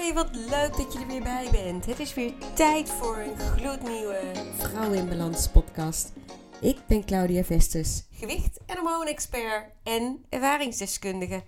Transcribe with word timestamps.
Hi, 0.00 0.12
wat 0.12 0.34
leuk 0.34 0.76
dat 0.76 0.92
je 0.92 0.98
er 0.98 1.06
weer 1.06 1.22
bij 1.22 1.48
bent. 1.52 1.86
Het 1.86 1.98
is 1.98 2.14
weer 2.14 2.32
tijd 2.54 2.90
voor 2.90 3.18
een 3.18 3.38
gloednieuwe 3.38 4.20
Vrouw 4.56 4.92
in 4.92 5.08
Balans 5.08 5.48
podcast. 5.48 6.12
Ik 6.60 6.78
ben 6.86 7.04
Claudia 7.04 7.44
Vestes, 7.44 8.06
gewicht- 8.12 8.60
en 8.66 8.76
hormoonexpert 8.76 9.64
en 9.82 10.24
ervaringsdeskundige. 10.28 11.42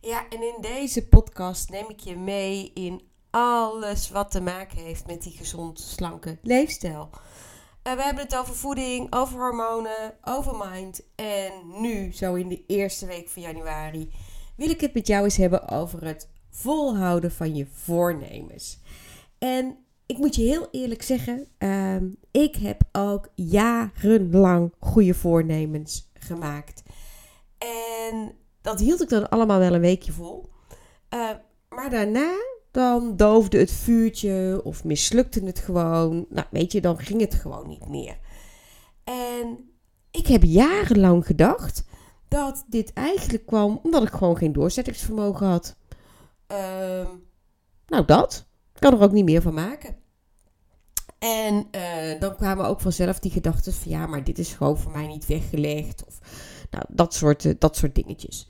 Ja, 0.00 0.28
en 0.28 0.42
in 0.42 0.56
deze 0.60 1.06
podcast 1.06 1.70
neem 1.70 1.88
ik 1.88 2.00
je 2.00 2.16
mee 2.16 2.70
in 2.74 3.02
alles 3.30 4.10
wat 4.10 4.30
te 4.30 4.40
maken 4.40 4.78
heeft 4.78 5.06
met 5.06 5.22
die 5.22 5.36
gezond 5.36 5.80
slanke 5.80 6.38
leefstijl. 6.42 7.10
Uh, 7.12 7.92
we 7.94 8.02
hebben 8.02 8.24
het 8.24 8.36
over 8.36 8.54
voeding, 8.54 9.14
over 9.14 9.38
hormonen, 9.38 10.14
over 10.24 10.70
mind. 10.70 11.02
En 11.14 11.52
nu, 11.80 12.12
zo 12.12 12.34
in 12.34 12.48
de 12.48 12.64
eerste 12.66 13.06
week 13.06 13.28
van 13.28 13.42
januari, 13.42 14.12
wil 14.56 14.70
ik 14.70 14.80
het 14.80 14.94
met 14.94 15.06
jou 15.06 15.24
eens 15.24 15.36
hebben 15.36 15.68
over 15.68 16.04
het 16.04 16.28
volhouden 16.58 17.32
van 17.32 17.54
je 17.54 17.66
voornemens. 17.72 18.78
En 19.38 19.76
ik 20.06 20.18
moet 20.18 20.34
je 20.34 20.42
heel 20.42 20.68
eerlijk 20.70 21.02
zeggen, 21.02 21.46
uh, 21.58 21.96
ik 22.30 22.56
heb 22.56 22.82
ook 22.92 23.28
jarenlang 23.34 24.72
goede 24.78 25.14
voornemens 25.14 26.10
gemaakt. 26.12 26.82
En 27.58 28.32
dat 28.60 28.80
hield 28.80 29.02
ik 29.02 29.08
dan 29.08 29.28
allemaal 29.28 29.58
wel 29.58 29.74
een 29.74 29.80
weekje 29.80 30.12
vol. 30.12 30.48
Uh, 31.14 31.30
maar 31.68 31.90
daarna 31.90 32.32
dan 32.70 33.16
doofde 33.16 33.58
het 33.58 33.72
vuurtje 33.72 34.60
of 34.64 34.84
mislukte 34.84 35.44
het 35.44 35.58
gewoon. 35.58 36.26
Nou, 36.28 36.46
weet 36.50 36.72
je, 36.72 36.80
dan 36.80 36.98
ging 36.98 37.20
het 37.20 37.34
gewoon 37.34 37.68
niet 37.68 37.88
meer. 37.88 38.18
En 39.04 39.70
ik 40.10 40.26
heb 40.26 40.42
jarenlang 40.42 41.26
gedacht 41.26 41.84
dat 42.28 42.64
dit 42.68 42.92
eigenlijk 42.92 43.46
kwam 43.46 43.80
omdat 43.82 44.02
ik 44.02 44.12
gewoon 44.12 44.36
geen 44.36 44.52
doorzettingsvermogen 44.52 45.46
had. 45.46 45.76
Uh, 46.52 47.08
nou, 47.86 48.04
dat. 48.04 48.46
Kan 48.72 48.92
er 48.92 49.02
ook 49.02 49.12
niet 49.12 49.24
meer 49.24 49.42
van 49.42 49.54
maken. 49.54 49.96
En 51.18 51.68
uh, 51.70 52.20
dan 52.20 52.36
kwamen 52.36 52.66
ook 52.66 52.80
vanzelf 52.80 53.18
die 53.18 53.30
gedachten 53.30 53.72
van 53.72 53.90
ja, 53.90 54.06
maar 54.06 54.24
dit 54.24 54.38
is 54.38 54.52
gewoon 54.52 54.78
voor 54.78 54.92
mij 54.92 55.06
niet 55.06 55.26
weggelegd. 55.26 56.04
Of 56.06 56.18
nou, 56.70 56.84
dat 56.88 57.14
soort, 57.14 57.44
uh, 57.44 57.54
dat 57.58 57.76
soort 57.76 57.94
dingetjes. 57.94 58.48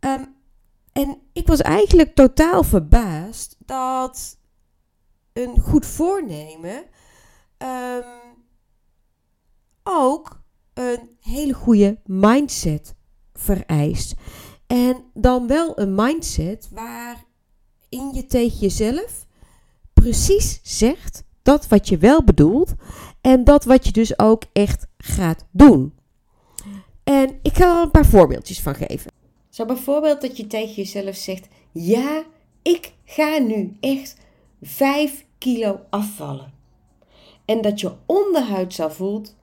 Um, 0.00 0.34
en 0.92 1.18
ik 1.32 1.46
was 1.46 1.60
eigenlijk 1.60 2.14
totaal 2.14 2.62
verbaasd 2.62 3.56
dat 3.58 4.38
een 5.32 5.60
goed 5.60 5.86
voornemen 5.86 6.84
um, 7.58 8.04
ook 9.82 10.42
een 10.74 11.16
hele 11.20 11.52
goede 11.52 12.00
mindset 12.04 12.94
vereist. 13.32 14.14
En 14.70 15.04
dan 15.14 15.46
wel 15.46 15.78
een 15.78 15.94
mindset 15.94 16.68
waarin 16.72 18.14
je 18.14 18.26
tegen 18.26 18.58
jezelf 18.58 19.26
precies 19.92 20.60
zegt 20.62 21.24
dat 21.42 21.68
wat 21.68 21.88
je 21.88 21.98
wel 21.98 22.24
bedoelt 22.24 22.74
en 23.20 23.44
dat 23.44 23.64
wat 23.64 23.86
je 23.86 23.92
dus 23.92 24.18
ook 24.18 24.42
echt 24.52 24.86
gaat 24.98 25.44
doen. 25.50 25.94
En 27.04 27.38
ik 27.42 27.56
ga 27.56 27.76
er 27.76 27.82
een 27.82 27.90
paar 27.90 28.06
voorbeeldjes 28.06 28.60
van 28.60 28.74
geven. 28.74 29.12
Zo 29.48 29.64
bijvoorbeeld 29.66 30.20
dat 30.20 30.36
je 30.36 30.46
tegen 30.46 30.74
jezelf 30.74 31.16
zegt: 31.16 31.48
Ja, 31.72 32.24
ik 32.62 32.92
ga 33.04 33.38
nu 33.38 33.76
echt 33.80 34.16
5 34.62 35.26
kilo 35.38 35.80
afvallen. 35.88 36.52
En 37.44 37.60
dat 37.60 37.80
je 37.80 37.92
onderhuid 38.06 38.74
zo 38.74 38.88
voelt: 38.88 39.36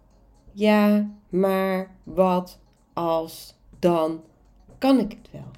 Ja, 0.51 1.11
maar 1.29 1.95
wat 2.03 2.59
als 2.93 3.55
dan 3.79 4.21
kan 4.77 4.99
ik 4.99 5.11
het 5.11 5.31
wel? 5.31 5.51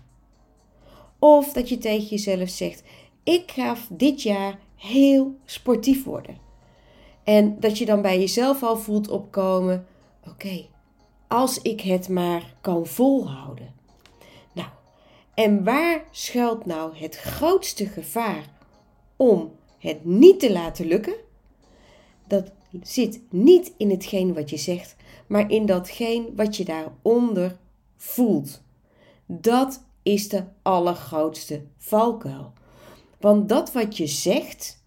Of 1.19 1.53
dat 1.53 1.69
je 1.69 1.77
tegen 1.77 2.07
jezelf 2.07 2.49
zegt: 2.49 2.83
Ik 3.23 3.51
ga 3.51 3.75
dit 3.89 4.21
jaar 4.21 4.59
heel 4.75 5.35
sportief 5.45 6.03
worden. 6.03 6.37
En 7.23 7.59
dat 7.59 7.77
je 7.77 7.85
dan 7.85 8.01
bij 8.01 8.19
jezelf 8.19 8.63
al 8.63 8.77
voelt 8.77 9.09
opkomen: 9.09 9.87
Oké, 10.27 10.65
als 11.27 11.61
ik 11.61 11.81
het 11.81 12.09
maar 12.09 12.53
kan 12.61 12.85
volhouden. 12.85 13.77
En 15.39 15.63
waar 15.63 16.03
schuilt 16.11 16.65
nou 16.65 16.97
het 16.97 17.17
grootste 17.17 17.85
gevaar 17.85 18.45
om 19.15 19.52
het 19.77 20.05
niet 20.05 20.39
te 20.39 20.52
laten 20.52 20.85
lukken? 20.85 21.15
Dat 22.27 22.52
zit 22.81 23.21
niet 23.29 23.73
in 23.77 23.89
hetgeen 23.89 24.33
wat 24.33 24.49
je 24.49 24.58
zegt, 24.58 24.95
maar 25.27 25.52
in 25.52 25.65
datgene 25.65 26.29
wat 26.35 26.58
je 26.58 26.65
daaronder 26.65 27.58
voelt. 27.97 28.61
Dat 29.31 29.83
is 30.03 30.29
de 30.29 30.43
allergrootste 30.61 31.63
valkuil. 31.77 32.53
Want 33.19 33.49
dat 33.49 33.71
wat 33.71 33.97
je 33.97 34.07
zegt, 34.07 34.83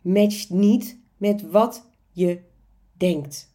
matcht 0.00 0.50
niet 0.50 0.98
met 1.16 1.50
wat 1.50 1.86
je 2.12 2.40
denkt. 2.92 3.50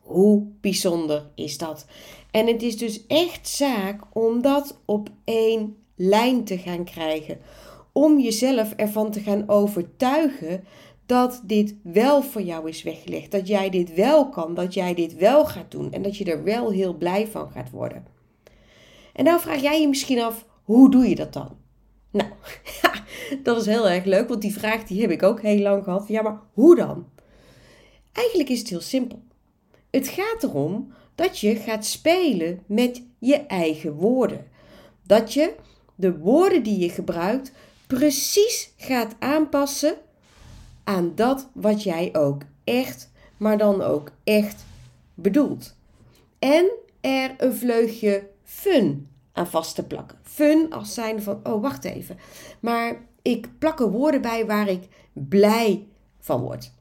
Hoe 0.00 0.46
bijzonder 0.60 1.30
is 1.34 1.58
dat? 1.58 1.86
En 2.30 2.46
het 2.46 2.62
is 2.62 2.78
dus 2.78 3.06
echt 3.06 3.48
zaak 3.48 4.02
om 4.12 4.42
dat 4.42 4.78
op 4.84 5.08
één 5.24 5.76
lijn 5.94 6.44
te 6.44 6.58
gaan 6.58 6.84
krijgen. 6.84 7.38
Om 7.92 8.18
jezelf 8.20 8.72
ervan 8.72 9.10
te 9.10 9.20
gaan 9.20 9.48
overtuigen 9.48 10.64
dat 11.06 11.42
dit 11.44 11.74
wel 11.82 12.22
voor 12.22 12.42
jou 12.42 12.68
is 12.68 12.82
weggelegd. 12.82 13.30
Dat 13.30 13.48
jij 13.48 13.70
dit 13.70 13.94
wel 13.94 14.28
kan, 14.28 14.54
dat 14.54 14.74
jij 14.74 14.94
dit 14.94 15.14
wel 15.14 15.46
gaat 15.46 15.70
doen 15.70 15.92
en 15.92 16.02
dat 16.02 16.16
je 16.16 16.24
er 16.24 16.44
wel 16.44 16.70
heel 16.70 16.94
blij 16.94 17.26
van 17.26 17.50
gaat 17.50 17.70
worden. 17.70 18.12
En 19.14 19.24
nou 19.24 19.40
vraag 19.40 19.60
jij 19.60 19.80
je 19.80 19.88
misschien 19.88 20.22
af, 20.22 20.46
hoe 20.62 20.90
doe 20.90 21.08
je 21.08 21.14
dat 21.14 21.32
dan? 21.32 21.56
Nou, 22.10 22.30
dat 23.42 23.60
is 23.60 23.66
heel 23.66 23.88
erg 23.88 24.04
leuk, 24.04 24.28
want 24.28 24.42
die 24.42 24.52
vraag 24.52 24.84
die 24.84 25.00
heb 25.00 25.10
ik 25.10 25.22
ook 25.22 25.42
heel 25.42 25.58
lang 25.58 25.84
gehad. 25.84 26.08
Ja, 26.08 26.22
maar 26.22 26.40
hoe 26.52 26.76
dan? 26.76 27.06
Eigenlijk 28.12 28.48
is 28.48 28.58
het 28.58 28.68
heel 28.68 28.80
simpel. 28.80 29.22
Het 29.90 30.08
gaat 30.08 30.42
erom 30.42 30.92
dat 31.14 31.38
je 31.38 31.56
gaat 31.56 31.84
spelen 31.84 32.62
met 32.66 33.02
je 33.18 33.36
eigen 33.36 33.92
woorden. 33.92 34.46
Dat 35.06 35.32
je 35.32 35.54
de 35.94 36.18
woorden 36.18 36.62
die 36.62 36.78
je 36.78 36.88
gebruikt 36.88 37.52
precies 37.86 38.72
gaat 38.76 39.14
aanpassen 39.18 39.94
aan 40.84 41.12
dat 41.14 41.48
wat 41.52 41.82
jij 41.82 42.10
ook 42.12 42.42
echt, 42.64 43.10
maar 43.36 43.58
dan 43.58 43.82
ook 43.82 44.10
echt 44.24 44.64
bedoelt. 45.14 45.76
En 46.38 46.70
er 47.00 47.34
een 47.38 47.54
vleugje 47.54 48.28
fun 48.64 49.08
aan 49.32 49.46
vast 49.46 49.74
te 49.74 49.86
plakken. 49.86 50.18
Fun 50.22 50.72
als 50.72 50.94
zijn 50.94 51.22
van, 51.22 51.40
oh 51.42 51.62
wacht 51.62 51.84
even, 51.84 52.18
maar 52.60 53.06
ik 53.22 53.48
plak 53.58 53.80
er 53.80 53.90
woorden 53.90 54.20
bij 54.20 54.46
waar 54.46 54.68
ik 54.68 54.88
blij 55.12 55.86
van 56.20 56.40
word. 56.40 56.72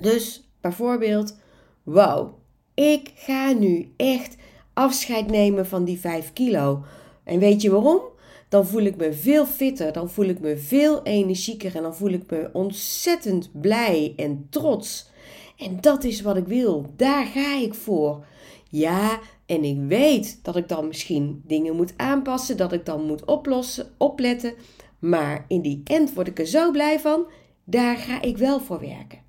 Dus 0.00 0.48
bijvoorbeeld, 0.60 1.36
wow, 1.82 2.34
ik 2.74 3.12
ga 3.14 3.52
nu 3.52 3.92
echt 3.96 4.36
afscheid 4.72 5.30
nemen 5.30 5.66
van 5.66 5.84
die 5.84 5.98
5 5.98 6.32
kilo. 6.32 6.84
En 7.24 7.38
weet 7.38 7.62
je 7.62 7.70
waarom? 7.70 8.00
Dan 8.48 8.66
voel 8.66 8.82
ik 8.82 8.96
me 8.96 9.12
veel 9.12 9.46
fitter, 9.46 9.92
dan 9.92 10.10
voel 10.10 10.24
ik 10.24 10.40
me 10.40 10.56
veel 10.56 11.02
energieker 11.02 11.76
en 11.76 11.82
dan 11.82 11.94
voel 11.94 12.10
ik 12.10 12.30
me 12.30 12.50
ontzettend 12.52 13.50
blij 13.60 14.12
en 14.16 14.46
trots. 14.50 15.10
En 15.56 15.80
dat 15.80 16.04
is 16.04 16.20
wat 16.20 16.36
ik 16.36 16.46
wil. 16.46 16.92
Daar 16.96 17.26
ga 17.26 17.56
ik 17.56 17.74
voor. 17.74 18.24
Ja, 18.68 19.20
en 19.46 19.64
ik 19.64 19.78
weet 19.88 20.38
dat 20.42 20.56
ik 20.56 20.68
dan 20.68 20.86
misschien 20.86 21.42
dingen 21.46 21.76
moet 21.76 21.92
aanpassen, 21.96 22.56
dat 22.56 22.72
ik 22.72 22.86
dan 22.86 23.06
moet 23.06 23.24
oplossen, 23.24 23.94
opletten. 23.96 24.54
Maar 24.98 25.44
in 25.48 25.60
die 25.60 25.80
end 25.84 26.14
word 26.14 26.26
ik 26.26 26.38
er 26.38 26.46
zo 26.46 26.70
blij 26.70 27.00
van. 27.00 27.26
Daar 27.64 27.96
ga 27.96 28.22
ik 28.22 28.36
wel 28.36 28.60
voor 28.60 28.80
werken. 28.80 29.26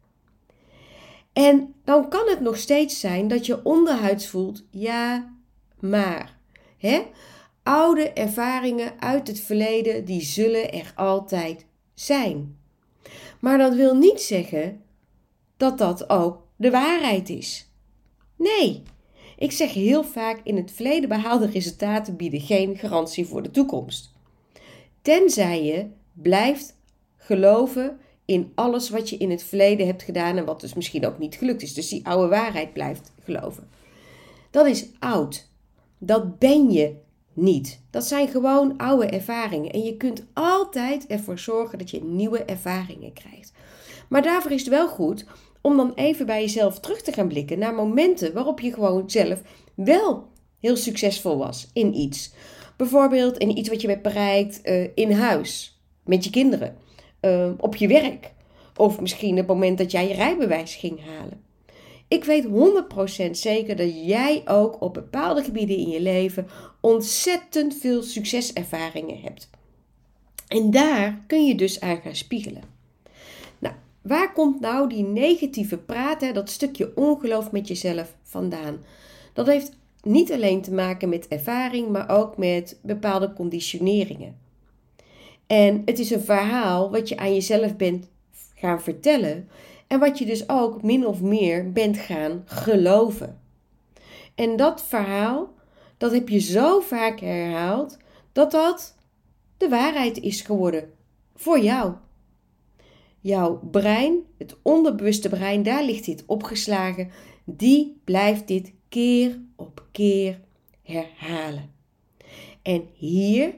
En 1.34 1.74
dan 1.84 2.10
kan 2.10 2.28
het 2.30 2.40
nog 2.40 2.58
steeds 2.58 3.00
zijn 3.00 3.28
dat 3.28 3.46
je 3.46 3.66
onderhuids 3.66 4.28
voelt, 4.28 4.64
ja, 4.72 5.34
maar. 5.80 6.38
Hè? 6.78 7.02
Oude 7.64 8.10
ervaringen 8.10 9.02
uit 9.02 9.28
het 9.28 9.40
verleden, 9.40 10.06
die 10.06 10.22
zullen 10.22 10.72
er 10.72 10.92
altijd 10.96 11.66
zijn. 11.94 12.58
Maar 13.40 13.58
dat 13.58 13.76
wil 13.76 13.96
niet 13.96 14.22
zeggen 14.22 14.82
dat 15.58 15.78
dat 15.78 16.10
ook 16.10 16.48
de 16.56 16.72
waarheid 16.72 17.30
is. 17.30 17.72
Nee, 18.36 18.84
ik 19.40 19.52
zeg 19.52 19.74
heel 19.74 20.04
vaak: 20.04 20.42
in 20.44 20.56
het 20.58 20.72
verleden 20.72 21.10
behaalde 21.10 21.46
resultaten 21.46 22.16
bieden 22.16 22.42
geen 22.42 22.78
garantie 22.78 23.26
voor 23.26 23.44
de 23.44 23.52
toekomst. 23.52 24.12
Tenzij 25.02 25.64
je 25.64 25.86
blijft 26.14 26.78
geloven 27.18 28.00
in 28.26 28.52
alles 28.56 28.90
wat 28.90 29.10
je 29.10 29.18
in 29.18 29.30
het 29.30 29.44
verleden 29.44 29.86
hebt 29.86 30.04
gedaan 30.04 30.38
en 30.38 30.46
wat 30.46 30.62
dus 30.62 30.74
misschien 30.74 31.06
ook 31.06 31.20
niet 31.20 31.36
gelukt 31.36 31.62
is. 31.62 31.74
Dus 31.74 31.90
die 31.90 32.06
oude 32.06 32.28
waarheid 32.28 32.74
blijft 32.74 33.12
geloven. 33.24 33.70
Dat 34.52 34.68
is 34.68 34.88
oud. 35.00 35.50
Dat 35.98 36.40
ben 36.40 36.72
je 36.72 36.96
niet. 37.34 37.82
Dat 37.90 38.04
zijn 38.06 38.28
gewoon 38.28 38.78
oude 38.78 39.06
ervaringen. 39.06 39.72
En 39.72 39.84
je 39.84 39.98
kunt 39.98 40.26
altijd 40.34 41.08
ervoor 41.08 41.40
zorgen 41.40 41.78
dat 41.78 41.90
je 41.90 42.04
nieuwe 42.04 42.44
ervaringen 42.44 43.14
krijgt. 43.14 43.52
Maar 44.10 44.22
daarvoor 44.22 44.52
is 44.52 44.62
het 44.62 44.70
wel 44.70 44.88
goed 44.88 45.26
om 45.62 45.78
dan 45.78 45.94
even 45.96 46.26
bij 46.26 46.42
jezelf 46.42 46.80
terug 46.80 47.02
te 47.02 47.12
gaan 47.12 47.28
blikken 47.28 47.60
naar 47.60 47.74
momenten 47.74 48.34
waarop 48.34 48.60
je 48.60 48.74
gewoon 48.74 49.10
zelf 49.10 49.42
wel 49.76 50.28
heel 50.60 50.76
succesvol 50.76 51.38
was 51.38 51.70
in 51.74 51.96
iets. 51.96 52.34
Bijvoorbeeld 52.78 53.38
in 53.38 53.58
iets 53.58 53.70
wat 53.70 53.82
je 53.82 53.88
hebt 53.88 54.02
bereikt 54.02 54.62
uh, 54.64 54.88
in 54.96 55.12
huis 55.12 55.80
met 56.06 56.24
je 56.24 56.30
kinderen, 56.30 56.78
ehm, 57.20 57.54
op 57.58 57.76
je 57.76 57.88
werk 57.88 58.32
of 58.76 59.00
misschien 59.00 59.38
het 59.38 59.48
moment 59.48 59.78
dat 59.78 59.92
jij 59.92 60.08
je 60.08 60.14
rijbewijs 60.14 60.76
ging 60.76 61.00
halen. 61.06 61.44
Ik 62.08 62.24
weet 62.24 62.46
100% 62.46 63.38
zeker 63.38 63.76
dat 63.76 64.06
jij 64.06 64.42
ook 64.46 64.82
op 64.82 64.94
bepaalde 64.94 65.44
gebieden 65.44 65.78
in 65.78 65.90
je 65.90 66.02
leven 66.02 66.48
ontzettend 66.82 67.76
veel 67.76 68.02
succeservaringen 68.02 69.20
hebt. 69.22 69.50
En 70.48 70.72
daar 70.72 71.24
kun 71.28 71.46
je 71.46 71.56
dus 71.56 71.80
aan 71.80 72.02
gaan 72.02 72.16
spiegelen. 72.16 72.79
Waar 74.02 74.34
komt 74.34 74.60
nou 74.60 74.90
die 74.90 75.04
negatieve 75.04 75.78
praat, 75.78 76.22
hè, 76.22 76.32
dat 76.32 76.50
stukje 76.50 76.92
ongeloof 76.96 77.52
met 77.52 77.68
jezelf 77.68 78.16
vandaan? 78.24 78.78
Dat 79.34 79.48
heeft 79.48 79.78
niet 80.04 80.32
alleen 80.32 80.62
te 80.62 80.74
maken 80.74 81.10
met 81.10 81.28
ervaring, 81.28 81.90
maar 81.90 82.10
ook 82.10 82.38
met 82.38 82.80
bepaalde 82.82 83.34
conditioneringen. 83.34 84.38
En 85.48 85.82
het 85.86 86.00
is 86.00 86.10
een 86.10 86.22
verhaal 86.22 86.92
wat 86.92 87.10
je 87.10 87.18
aan 87.18 87.34
jezelf 87.34 87.76
bent 87.76 88.10
gaan 88.56 88.82
vertellen 88.82 89.50
en 89.88 90.00
wat 90.00 90.18
je 90.18 90.26
dus 90.26 90.50
ook 90.50 90.84
min 90.84 91.08
of 91.08 91.22
meer 91.22 91.72
bent 91.72 91.98
gaan 91.98 92.44
geloven. 92.46 93.40
En 94.36 94.56
dat 94.56 94.84
verhaal, 94.84 95.54
dat 95.98 96.12
heb 96.12 96.30
je 96.30 96.40
zo 96.40 96.80
vaak 96.80 97.20
herhaald, 97.20 97.98
dat 98.32 98.52
dat 98.52 98.96
de 99.58 99.70
waarheid 99.70 100.20
is 100.20 100.42
geworden 100.42 100.92
voor 101.36 101.60
jou. 101.60 101.94
Jouw 103.22 103.60
brein, 103.72 104.18
het 104.38 104.56
onderbewuste 104.62 105.30
brein, 105.30 105.64
daar 105.64 105.84
ligt 105.84 106.06
dit 106.06 106.24
opgeslagen, 106.26 107.10
die 107.44 108.02
blijft 108.04 108.48
dit 108.48 108.74
keer 108.90 109.40
op 109.56 109.88
keer 109.92 110.40
herhalen. 110.84 111.72
En 112.62 112.88
hier 112.94 113.54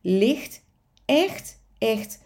ligt 0.00 0.64
echt, 1.04 1.62
echt 1.78 2.22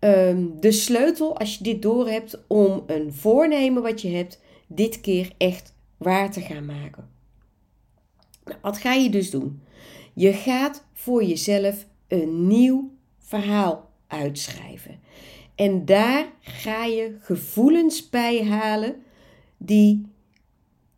um, 0.00 0.60
de 0.60 0.72
sleutel 0.72 1.38
als 1.38 1.56
je 1.56 1.64
dit 1.64 1.82
door 1.82 2.08
hebt 2.08 2.44
om 2.46 2.82
een 2.86 3.12
voornemen 3.12 3.82
wat 3.82 4.00
je 4.00 4.08
hebt, 4.08 4.40
dit 4.66 5.00
keer 5.00 5.32
echt 5.38 5.74
waar 5.96 6.32
te 6.32 6.40
gaan 6.40 6.64
maken. 6.64 7.10
Nou, 8.44 8.58
wat 8.62 8.78
ga 8.78 8.92
je 8.92 9.10
dus 9.10 9.30
doen? 9.30 9.62
Je 10.14 10.32
gaat 10.32 10.84
voor 10.92 11.24
jezelf 11.24 11.86
een 12.08 12.46
nieuw 12.46 12.90
verhaal 13.18 13.90
uitschrijven. 14.06 15.00
En 15.54 15.84
daar 15.84 16.26
ga 16.40 16.84
je 16.84 17.16
gevoelens 17.20 18.08
bij 18.08 18.44
halen 18.44 19.02
die, 19.56 20.06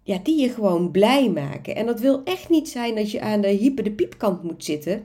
ja, 0.02 0.18
die 0.22 0.40
je 0.40 0.48
gewoon 0.48 0.90
blij 0.90 1.30
maken. 1.30 1.76
En 1.76 1.86
dat 1.86 2.00
wil 2.00 2.24
echt 2.24 2.48
niet 2.48 2.68
zijn 2.68 2.94
dat 2.94 3.10
je 3.10 3.20
aan 3.20 3.40
de 3.40 3.48
hyper 3.48 3.84
de 3.84 3.92
piepkant 3.92 4.42
moet 4.42 4.64
zitten. 4.64 5.04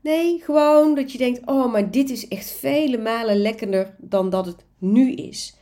Nee, 0.00 0.40
gewoon 0.40 0.94
dat 0.94 1.12
je 1.12 1.18
denkt: 1.18 1.40
oh, 1.44 1.72
maar 1.72 1.90
dit 1.90 2.10
is 2.10 2.28
echt 2.28 2.50
vele 2.50 2.98
malen 2.98 3.36
lekkerder 3.36 3.94
dan 3.98 4.30
dat 4.30 4.46
het 4.46 4.64
nu 4.78 5.12
is. 5.12 5.56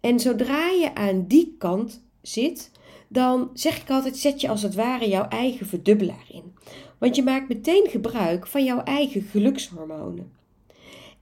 En 0.00 0.20
zodra 0.20 0.68
je 0.68 0.94
aan 0.94 1.26
die 1.26 1.54
kant 1.58 2.04
zit, 2.22 2.70
dan 3.08 3.50
zeg 3.54 3.80
ik 3.80 3.90
altijd: 3.90 4.16
zet 4.16 4.40
je 4.40 4.48
als 4.48 4.62
het 4.62 4.74
ware 4.74 5.08
jouw 5.08 5.28
eigen 5.28 5.66
verdubbelaar 5.66 6.26
in. 6.28 6.54
Want 6.98 7.16
je 7.16 7.22
maakt 7.22 7.48
meteen 7.48 7.86
gebruik 7.88 8.46
van 8.46 8.64
jouw 8.64 8.82
eigen 8.82 9.22
gelukshormonen. 9.22 10.32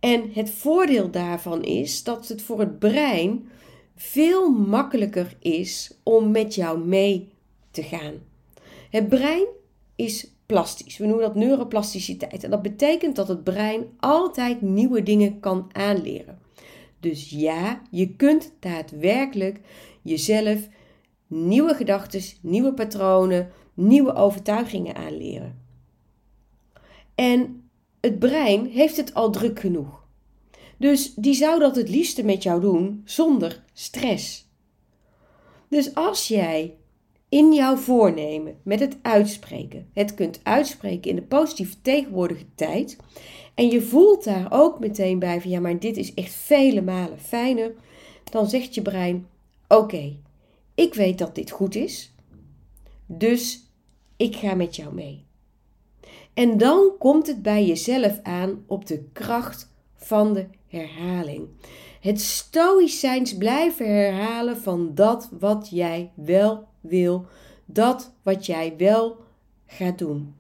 En 0.02 0.30
het 0.32 0.50
voordeel 0.50 1.10
daarvan 1.10 1.62
is 1.62 2.02
dat 2.02 2.28
het 2.28 2.42
voor 2.42 2.60
het 2.60 2.78
brein 2.78 3.48
veel 3.96 4.50
makkelijker 4.50 5.36
is 5.38 5.98
om 6.02 6.30
met 6.30 6.54
jou 6.54 6.78
mee 6.86 7.32
te 7.70 7.82
gaan. 7.82 8.14
Het 8.90 9.08
brein 9.08 9.46
is 9.96 10.30
plastisch. 10.46 10.98
We 10.98 11.06
noemen 11.06 11.24
dat 11.24 11.34
neuroplasticiteit. 11.34 12.44
En 12.44 12.50
dat 12.50 12.62
betekent 12.62 13.16
dat 13.16 13.28
het 13.28 13.44
brein 13.44 13.84
altijd 13.98 14.62
nieuwe 14.62 15.02
dingen 15.02 15.40
kan 15.40 15.68
aanleren. 15.72 16.38
Dus 17.00 17.30
ja, 17.30 17.82
je 17.90 18.16
kunt 18.16 18.52
daadwerkelijk 18.60 19.60
jezelf 20.02 20.68
nieuwe 21.26 21.74
gedachten, 21.74 22.22
nieuwe 22.40 22.74
patronen, 22.74 23.50
nieuwe 23.74 24.14
overtuigingen 24.14 24.94
aanleren. 24.94 25.58
En 27.14 27.61
het 28.02 28.18
brein 28.18 28.66
heeft 28.66 28.96
het 28.96 29.14
al 29.14 29.30
druk 29.30 29.60
genoeg. 29.60 30.04
Dus 30.76 31.14
die 31.14 31.34
zou 31.34 31.58
dat 31.58 31.76
het 31.76 31.88
liefste 31.88 32.24
met 32.24 32.42
jou 32.42 32.60
doen 32.60 33.02
zonder 33.04 33.62
stress. 33.72 34.50
Dus 35.68 35.94
als 35.94 36.28
jij 36.28 36.74
in 37.28 37.52
jouw 37.52 37.76
voornemen 37.76 38.56
met 38.62 38.80
het 38.80 38.96
uitspreken, 39.02 39.88
het 39.92 40.14
kunt 40.14 40.40
uitspreken 40.42 41.10
in 41.10 41.16
de 41.16 41.22
positieve 41.22 41.80
tegenwoordige 41.82 42.44
tijd, 42.54 42.96
en 43.54 43.70
je 43.70 43.82
voelt 43.82 44.24
daar 44.24 44.46
ook 44.50 44.80
meteen 44.80 45.18
bij 45.18 45.40
van 45.40 45.50
ja, 45.50 45.60
maar 45.60 45.78
dit 45.78 45.96
is 45.96 46.14
echt 46.14 46.32
vele 46.32 46.82
malen 46.82 47.20
fijner, 47.20 47.74
dan 48.30 48.48
zegt 48.48 48.74
je 48.74 48.82
brein: 48.82 49.26
Oké, 49.68 50.16
ik 50.74 50.94
weet 50.94 51.18
dat 51.18 51.34
dit 51.34 51.50
goed 51.50 51.74
is, 51.74 52.14
dus 53.06 53.62
ik 54.16 54.36
ga 54.36 54.54
met 54.54 54.76
jou 54.76 54.94
mee. 54.94 55.24
En 56.34 56.58
dan 56.58 56.92
komt 56.98 57.26
het 57.26 57.42
bij 57.42 57.64
jezelf 57.64 58.20
aan 58.22 58.64
op 58.66 58.86
de 58.86 59.04
kracht 59.12 59.72
van 59.96 60.32
de 60.32 60.46
herhaling. 60.68 61.48
Het 62.00 62.20
stoïcijns 62.20 63.36
blijven 63.36 63.94
herhalen 63.94 64.56
van 64.56 64.90
dat 64.94 65.28
wat 65.38 65.68
jij 65.70 66.10
wel 66.14 66.64
wil, 66.80 67.26
dat 67.64 68.12
wat 68.22 68.46
jij 68.46 68.74
wel 68.78 69.16
gaat 69.66 69.98
doen. 69.98 70.34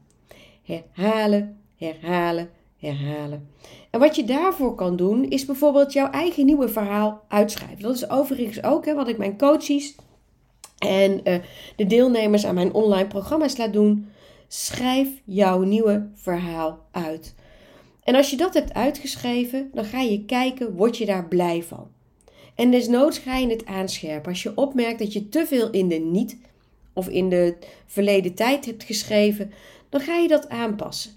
Herhalen, 0.62 1.60
herhalen, 1.76 2.50
herhalen. 2.78 3.48
En 3.90 4.00
wat 4.00 4.16
je 4.16 4.24
daarvoor 4.24 4.74
kan 4.74 4.96
doen, 4.96 5.28
is 5.28 5.44
bijvoorbeeld 5.44 5.92
jouw 5.92 6.10
eigen 6.10 6.46
nieuwe 6.46 6.68
verhaal 6.68 7.24
uitschrijven. 7.28 7.82
Dat 7.82 7.94
is 7.94 8.10
overigens 8.10 8.62
ook 8.62 8.84
hè, 8.84 8.94
wat 8.94 9.08
ik 9.08 9.18
mijn 9.18 9.38
coaches 9.38 9.94
en 10.78 11.20
uh, 11.24 11.34
de 11.76 11.86
deelnemers 11.86 12.46
aan 12.46 12.54
mijn 12.54 12.74
online 12.74 13.08
programma's 13.08 13.56
laat 13.56 13.72
doen. 13.72 14.10
Schrijf 14.54 15.08
jouw 15.24 15.62
nieuwe 15.62 16.08
verhaal 16.14 16.86
uit. 16.90 17.34
En 18.02 18.14
als 18.14 18.30
je 18.30 18.36
dat 18.36 18.54
hebt 18.54 18.74
uitgeschreven, 18.74 19.70
dan 19.74 19.84
ga 19.84 20.00
je 20.00 20.24
kijken, 20.24 20.74
word 20.74 20.96
je 20.96 21.06
daar 21.06 21.28
blij 21.28 21.62
van? 21.62 21.90
En 22.54 22.70
desnoods 22.70 23.18
ga 23.18 23.36
je 23.36 23.46
het 23.46 23.66
aanscherpen. 23.66 24.30
Als 24.30 24.42
je 24.42 24.56
opmerkt 24.56 24.98
dat 24.98 25.12
je 25.12 25.28
te 25.28 25.46
veel 25.46 25.70
in 25.70 25.88
de 25.88 25.94
niet 25.94 26.36
of 26.92 27.08
in 27.08 27.28
de 27.28 27.56
verleden 27.86 28.34
tijd 28.34 28.66
hebt 28.66 28.84
geschreven, 28.84 29.52
dan 29.88 30.00
ga 30.00 30.16
je 30.16 30.28
dat 30.28 30.48
aanpassen. 30.48 31.12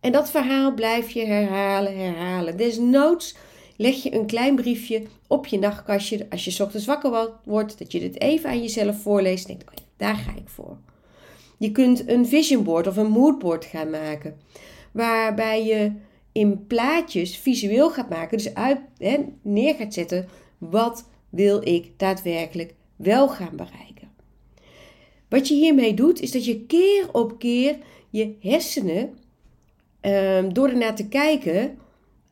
En 0.00 0.12
dat 0.12 0.30
verhaal 0.30 0.74
blijf 0.74 1.10
je 1.10 1.26
herhalen, 1.26 1.98
herhalen. 1.98 2.56
Desnoods 2.56 3.36
leg 3.76 4.02
je 4.02 4.14
een 4.14 4.26
klein 4.26 4.54
briefje 4.54 5.02
op 5.26 5.46
je 5.46 5.58
nachtkastje 5.58 6.26
als 6.30 6.44
je 6.44 6.62
ochtends 6.64 6.86
wakker 6.86 7.30
wordt, 7.44 7.78
dat 7.78 7.92
je 7.92 8.00
dit 8.00 8.20
even 8.20 8.50
aan 8.50 8.62
jezelf 8.62 9.02
voorleest 9.02 9.48
en 9.48 9.56
denkt, 9.56 9.70
oh 9.70 9.84
daar 9.96 10.16
ga 10.16 10.30
ik 10.30 10.48
voor. 10.48 10.76
Je 11.60 11.72
kunt 11.72 12.08
een 12.08 12.26
vision 12.26 12.64
board 12.64 12.86
of 12.86 12.96
een 12.96 13.10
mood 13.10 13.38
board 13.38 13.64
gaan 13.64 13.90
maken 13.90 14.36
waarbij 14.92 15.64
je 15.64 15.92
in 16.32 16.66
plaatjes 16.66 17.36
visueel 17.36 17.90
gaat 17.90 18.08
maken, 18.08 18.36
dus 18.36 18.54
uit, 18.54 18.78
hè, 18.98 19.16
neer 19.42 19.74
gaat 19.74 19.94
zetten, 19.94 20.28
wat 20.58 21.08
wil 21.28 21.68
ik 21.68 21.90
daadwerkelijk 21.96 22.74
wel 22.96 23.28
gaan 23.28 23.56
bereiken. 23.56 24.08
Wat 25.28 25.48
je 25.48 25.54
hiermee 25.54 25.94
doet, 25.94 26.20
is 26.20 26.32
dat 26.32 26.44
je 26.44 26.60
keer 26.60 27.08
op 27.12 27.38
keer 27.38 27.76
je 28.10 28.34
hersenen, 28.40 29.10
um, 30.00 30.54
door 30.54 30.68
ernaar 30.68 30.96
te 30.96 31.08
kijken, 31.08 31.78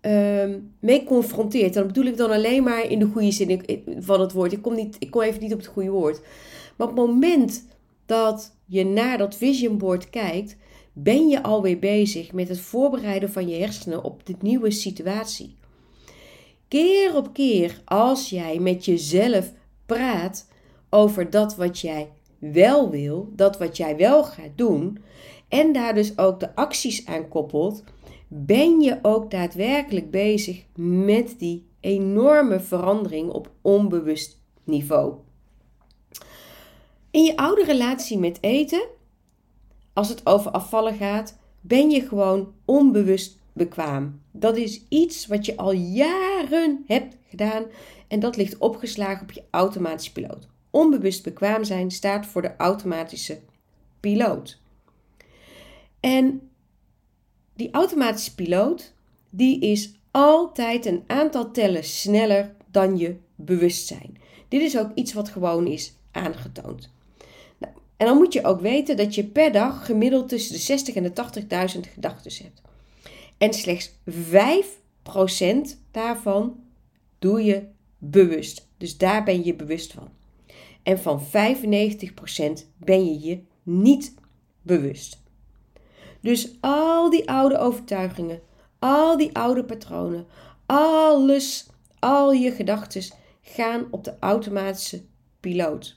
um, 0.00 0.74
mee 0.80 1.04
confronteert. 1.04 1.76
En 1.76 1.82
dat 1.82 1.86
bedoel 1.86 2.10
ik 2.12 2.16
dan 2.16 2.30
alleen 2.30 2.62
maar 2.62 2.90
in 2.90 2.98
de 2.98 3.06
goede 3.06 3.30
zin 3.30 3.62
van 3.98 4.20
het 4.20 4.32
woord. 4.32 4.52
Ik 4.52 4.62
kom, 4.62 4.74
niet, 4.74 4.96
ik 4.98 5.10
kom 5.10 5.22
even 5.22 5.42
niet 5.42 5.52
op 5.52 5.58
het 5.58 5.68
goede 5.68 5.90
woord. 5.90 6.20
Maar 6.76 6.88
op 6.88 6.96
het 6.96 7.06
moment 7.06 7.64
dat 8.06 8.56
je 8.68 8.84
naar 8.84 9.18
dat 9.18 9.36
vision 9.36 9.78
board 9.78 10.10
kijkt, 10.10 10.56
ben 10.92 11.28
je 11.28 11.42
alweer 11.42 11.78
bezig 11.78 12.32
met 12.32 12.48
het 12.48 12.60
voorbereiden 12.60 13.32
van 13.32 13.48
je 13.48 13.56
hersenen 13.56 14.04
op 14.04 14.26
de 14.26 14.34
nieuwe 14.40 14.70
situatie. 14.70 15.56
Keer 16.68 17.16
op 17.16 17.32
keer 17.32 17.82
als 17.84 18.30
jij 18.30 18.58
met 18.58 18.84
jezelf 18.84 19.52
praat 19.86 20.48
over 20.90 21.30
dat 21.30 21.56
wat 21.56 21.78
jij 21.78 22.08
wel 22.38 22.90
wil, 22.90 23.32
dat 23.36 23.58
wat 23.58 23.76
jij 23.76 23.96
wel 23.96 24.24
gaat 24.24 24.56
doen, 24.56 24.98
en 25.48 25.72
daar 25.72 25.94
dus 25.94 26.18
ook 26.18 26.40
de 26.40 26.54
acties 26.54 27.06
aan 27.06 27.28
koppelt, 27.28 27.84
ben 28.28 28.80
je 28.80 28.98
ook 29.02 29.30
daadwerkelijk 29.30 30.10
bezig 30.10 30.64
met 30.76 31.34
die 31.38 31.66
enorme 31.80 32.60
verandering 32.60 33.30
op 33.30 33.50
onbewust 33.62 34.40
niveau. 34.64 35.14
In 37.18 37.24
je 37.24 37.36
oude 37.36 37.64
relatie 37.64 38.18
met 38.18 38.38
eten 38.40 38.88
als 39.92 40.08
het 40.08 40.26
over 40.26 40.50
afvallen 40.50 40.94
gaat, 40.94 41.38
ben 41.60 41.90
je 41.90 42.00
gewoon 42.00 42.52
onbewust 42.64 43.38
bekwaam. 43.52 44.20
Dat 44.32 44.56
is 44.56 44.82
iets 44.88 45.26
wat 45.26 45.46
je 45.46 45.56
al 45.56 45.72
jaren 45.72 46.84
hebt 46.86 47.16
gedaan 47.28 47.64
en 48.08 48.20
dat 48.20 48.36
ligt 48.36 48.58
opgeslagen 48.58 49.22
op 49.22 49.32
je 49.32 49.42
automatische 49.50 50.12
piloot. 50.12 50.48
Onbewust 50.70 51.22
bekwaam 51.22 51.64
zijn 51.64 51.90
staat 51.90 52.26
voor 52.26 52.42
de 52.42 52.56
automatische 52.56 53.40
piloot. 54.00 54.60
En 56.00 56.50
die 57.54 57.70
automatische 57.70 58.34
piloot, 58.34 58.92
die 59.30 59.60
is 59.60 59.92
altijd 60.10 60.86
een 60.86 61.04
aantal 61.06 61.50
tellen 61.50 61.84
sneller 61.84 62.54
dan 62.70 62.98
je 62.98 63.16
bewustzijn. 63.34 64.16
Dit 64.48 64.60
is 64.60 64.78
ook 64.78 64.90
iets 64.94 65.12
wat 65.12 65.28
gewoon 65.28 65.66
is 65.66 65.92
aangetoond. 66.10 66.96
En 67.98 68.06
dan 68.06 68.16
moet 68.16 68.32
je 68.32 68.44
ook 68.44 68.60
weten 68.60 68.96
dat 68.96 69.14
je 69.14 69.24
per 69.24 69.52
dag 69.52 69.86
gemiddeld 69.86 70.28
tussen 70.28 70.52
de 70.52 70.58
60 70.58 70.94
en 70.94 71.02
de 71.02 71.12
80.000 71.74 71.80
gedachten 71.92 72.32
hebt. 72.42 72.62
En 73.38 73.52
slechts 73.52 73.90
5% 74.10 74.14
daarvan 75.90 76.60
doe 77.18 77.44
je 77.44 77.66
bewust. 77.98 78.68
Dus 78.76 78.96
daar 78.96 79.24
ben 79.24 79.44
je 79.44 79.54
bewust 79.54 79.92
van. 79.92 80.08
En 80.82 80.98
van 80.98 81.22
95% 81.26 81.26
ben 82.76 83.04
je 83.04 83.20
je 83.20 83.42
niet 83.62 84.14
bewust. 84.62 85.22
Dus 86.20 86.56
al 86.60 87.10
die 87.10 87.30
oude 87.30 87.58
overtuigingen, 87.58 88.40
al 88.78 89.16
die 89.16 89.36
oude 89.36 89.64
patronen, 89.64 90.26
alles, 90.66 91.66
al 91.98 92.32
je 92.32 92.50
gedachten 92.50 93.02
gaan 93.42 93.86
op 93.90 94.04
de 94.04 94.14
automatische 94.20 95.02
piloot. 95.40 95.96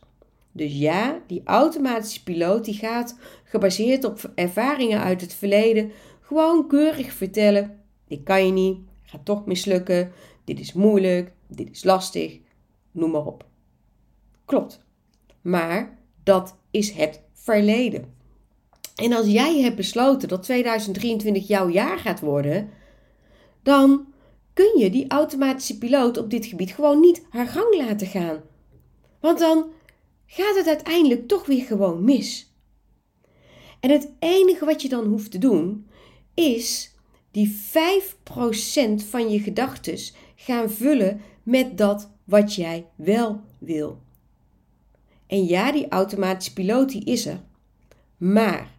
Dus 0.52 0.78
ja, 0.78 1.22
die 1.28 1.42
automatische 1.44 2.24
piloot 2.24 2.66
die 2.66 2.74
gaat 2.74 3.18
gebaseerd 3.44 4.04
op 4.04 4.32
ervaringen 4.36 5.02
uit 5.02 5.22
het 5.22 5.34
verleden 5.34 5.92
gewoon 6.22 6.68
keurig 6.68 7.14
vertellen: 7.14 7.80
dit 8.08 8.24
kan 8.24 8.46
je 8.46 8.52
niet, 8.52 8.78
gaat 9.04 9.26
toch 9.26 9.46
mislukken, 9.46 10.12
dit 10.44 10.60
is 10.60 10.74
moeilijk, 10.74 11.32
dit 11.48 11.70
is 11.72 11.84
lastig, 11.84 12.40
noem 12.92 13.12
maar 13.12 13.26
op. 13.26 13.46
Klopt. 14.46 14.86
Maar 15.42 15.98
dat 16.24 16.58
is 16.72 16.92
het 16.92 17.22
verleden. 17.34 18.14
En 18.96 19.14
als 19.14 19.28
jij 19.28 19.62
hebt 19.62 19.76
besloten 19.76 20.28
dat 20.28 20.44
2023 20.44 21.48
jouw 21.48 21.70
jaar 21.70 21.98
gaat 21.98 22.20
worden, 22.20 22.70
dan 23.64 24.06
kun 24.54 24.80
je 24.80 24.90
die 24.90 25.08
automatische 25.08 25.78
piloot 25.78 26.18
op 26.18 26.30
dit 26.30 26.46
gebied 26.46 26.72
gewoon 26.72 27.00
niet 27.00 27.26
haar 27.30 27.48
gang 27.48 27.76
laten 27.76 28.08
gaan. 28.08 28.42
Want 29.20 29.40
dan 29.40 29.66
gaat 30.34 30.56
het 30.56 30.68
uiteindelijk 30.68 31.28
toch 31.28 31.46
weer 31.46 31.64
gewoon 31.64 32.04
mis. 32.04 32.54
En 33.80 33.90
het 33.90 34.12
enige 34.20 34.66
wat 34.66 34.82
je 34.82 34.90
dan 34.90 35.06
hoeft 35.06 35.32
te 35.32 35.38
doen, 35.38 35.88
is 36.34 36.96
die 37.32 37.56
5% 37.56 39.08
van 39.10 39.30
je 39.30 39.40
gedachten 39.40 40.00
gaan 40.36 40.70
vullen 40.70 41.22
met 41.44 41.78
dat 41.78 42.12
wat 42.24 42.56
jij 42.56 42.88
wel 42.96 43.42
wil. 43.58 44.00
En 45.28 45.46
ja, 45.46 45.72
die 45.72 45.88
automatische 45.88 46.54
piloot 46.54 46.90
die 46.90 47.04
is 47.04 47.26
er. 47.26 47.42
Maar 48.18 48.76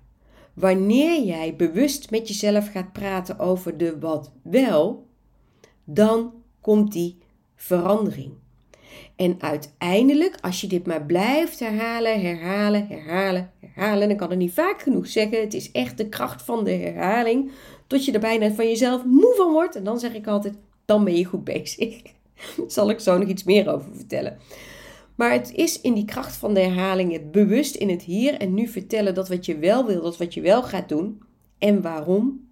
wanneer 0.54 1.24
jij 1.24 1.56
bewust 1.56 2.10
met 2.10 2.28
jezelf 2.28 2.70
gaat 2.70 2.92
praten 2.92 3.38
over 3.38 3.76
de 3.78 3.98
wat 3.98 4.32
wel, 4.42 5.06
dan 5.84 6.32
komt 6.60 6.92
die 6.92 7.18
verandering. 7.54 8.41
En 9.16 9.36
uiteindelijk, 9.38 10.36
als 10.40 10.60
je 10.60 10.66
dit 10.66 10.86
maar 10.86 11.04
blijft 11.04 11.58
herhalen, 11.58 12.20
herhalen, 12.20 12.86
herhalen, 12.86 13.50
herhalen, 13.60 14.08
dan 14.08 14.16
kan 14.16 14.30
het 14.30 14.38
niet 14.38 14.52
vaak 14.52 14.82
genoeg 14.82 15.06
zeggen. 15.06 15.40
Het 15.40 15.54
is 15.54 15.70
echt 15.70 15.98
de 15.98 16.08
kracht 16.08 16.42
van 16.42 16.64
de 16.64 16.70
herhaling, 16.70 17.50
tot 17.86 18.04
je 18.04 18.12
er 18.12 18.20
bijna 18.20 18.52
van 18.52 18.66
jezelf 18.66 19.04
moe 19.04 19.34
van 19.36 19.52
wordt. 19.52 19.76
En 19.76 19.84
dan 19.84 19.98
zeg 19.98 20.14
ik 20.14 20.26
altijd, 20.26 20.54
dan 20.84 21.04
ben 21.04 21.16
je 21.16 21.24
goed 21.24 21.44
bezig. 21.44 22.02
Zal 22.66 22.90
ik 22.90 23.00
zo 23.00 23.18
nog 23.18 23.28
iets 23.28 23.44
meer 23.44 23.72
over 23.72 23.94
vertellen. 23.94 24.38
Maar 25.14 25.32
het 25.32 25.52
is 25.54 25.80
in 25.80 25.94
die 25.94 26.04
kracht 26.04 26.36
van 26.36 26.54
de 26.54 26.60
herhaling, 26.60 27.12
het 27.12 27.30
bewust 27.30 27.74
in 27.74 27.88
het 27.88 28.02
hier 28.02 28.34
en 28.34 28.54
nu 28.54 28.68
vertellen 28.68 29.14
dat 29.14 29.28
wat 29.28 29.46
je 29.46 29.58
wel 29.58 29.86
wil, 29.86 30.02
dat 30.02 30.16
wat 30.16 30.34
je 30.34 30.40
wel 30.40 30.62
gaat 30.62 30.88
doen 30.88 31.22
en 31.58 31.82
waarom. 31.82 32.50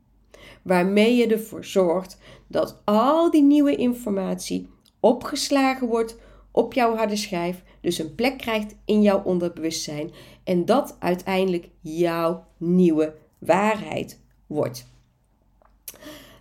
Waarmee 0.62 1.16
je 1.16 1.26
ervoor 1.26 1.64
zorgt 1.64 2.18
dat 2.46 2.82
al 2.84 3.30
die 3.30 3.42
nieuwe 3.42 3.76
informatie 3.76 4.68
opgeslagen 5.00 5.88
wordt 5.88 6.16
op 6.50 6.72
jouw 6.72 6.96
harde 6.96 7.16
schijf, 7.16 7.62
dus 7.80 7.98
een 7.98 8.14
plek 8.14 8.38
krijgt 8.38 8.74
in 8.84 9.02
jouw 9.02 9.22
onderbewustzijn 9.22 10.10
en 10.44 10.64
dat 10.64 10.96
uiteindelijk 10.98 11.68
jouw 11.80 12.44
nieuwe 12.56 13.14
waarheid 13.38 14.20
wordt. 14.46 14.86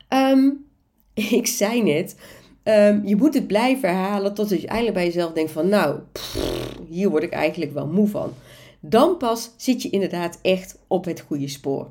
Um, 0.10 0.66
ik 1.14 1.48
zei 1.48 1.84
net, 1.84 2.16
um, 2.64 3.08
je 3.08 3.16
moet 3.16 3.34
het 3.34 3.48
blijven 3.48 3.90
herhalen 3.90 4.34
tot 4.34 4.50
je 4.50 4.56
uiteindelijk 4.56 4.96
bij 4.96 5.06
jezelf 5.06 5.32
denkt 5.32 5.52
van 5.52 5.70
nou, 5.70 6.00
hier 6.90 7.10
word 7.10 7.24
ik 7.24 7.32
eigenlijk 7.32 7.74
wel 7.74 7.88
moe 7.88 8.08
van. 8.08 8.34
Dan 8.80 9.18
pas 9.18 9.52
zit 9.58 9.82
je 9.82 9.90
inderdaad 9.90 10.40
echt 10.42 10.80
op 10.88 11.06
het 11.06 11.20
goede 11.20 11.48
spoor. 11.48 11.90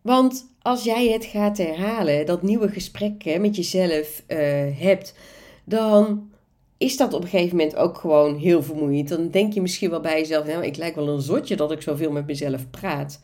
Want 0.00 0.46
als 0.62 0.84
jij 0.84 1.08
het 1.08 1.24
gaat 1.24 1.58
herhalen, 1.58 2.26
dat 2.26 2.42
nieuwe 2.42 2.68
gesprek 2.68 3.38
met 3.40 3.56
jezelf 3.56 4.22
uh, 4.28 4.38
hebt, 4.78 5.14
dan 5.64 6.30
is 6.84 6.96
dat 6.96 7.14
op 7.14 7.22
een 7.22 7.28
gegeven 7.28 7.56
moment 7.56 7.76
ook 7.76 7.98
gewoon 7.98 8.36
heel 8.36 8.62
vermoeiend. 8.62 9.08
Dan 9.08 9.30
denk 9.30 9.52
je 9.52 9.60
misschien 9.60 9.90
wel 9.90 10.00
bij 10.00 10.18
jezelf, 10.18 10.46
nou, 10.46 10.64
ik 10.64 10.76
lijk 10.76 10.94
wel 10.94 11.08
een 11.08 11.20
zotje 11.20 11.56
dat 11.56 11.72
ik 11.72 11.82
zoveel 11.82 12.10
met 12.10 12.26
mezelf 12.26 12.70
praat. 12.70 13.20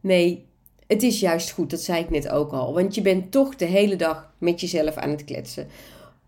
Nee, 0.00 0.46
het 0.86 1.02
is 1.02 1.20
juist 1.20 1.50
goed, 1.50 1.70
dat 1.70 1.80
zei 1.80 2.02
ik 2.02 2.10
net 2.10 2.28
ook 2.28 2.52
al. 2.52 2.74
Want 2.74 2.94
je 2.94 3.02
bent 3.02 3.30
toch 3.30 3.56
de 3.56 3.64
hele 3.64 3.96
dag 3.96 4.32
met 4.38 4.60
jezelf 4.60 4.96
aan 4.96 5.10
het 5.10 5.24
kletsen. 5.24 5.66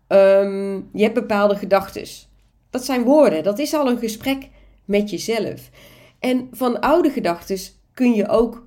Um, 0.07 0.89
je 0.93 1.03
hebt 1.03 1.13
bepaalde 1.13 1.55
gedachten. 1.55 2.05
Dat 2.69 2.85
zijn 2.85 3.03
woorden, 3.03 3.43
dat 3.43 3.59
is 3.59 3.73
al 3.73 3.89
een 3.89 3.99
gesprek 3.99 4.49
met 4.85 5.09
jezelf. 5.09 5.69
En 6.19 6.47
van 6.51 6.79
oude 6.79 7.09
gedachten 7.09 7.57
kun 7.93 8.13
je 8.13 8.27
ook 8.27 8.63